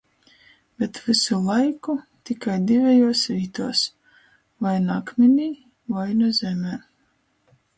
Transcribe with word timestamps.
Bet 0.77 0.93
vysu 1.03 1.35
laiku 1.49 1.93
tikai 2.25 2.57
divejuos 2.71 3.21
vītuos— 3.35 3.83
voi 4.65 4.75
nu 4.87 4.97
akminī, 4.97 5.47
voi 5.97 6.09
nu 6.23 6.33
zemē. 6.41 6.75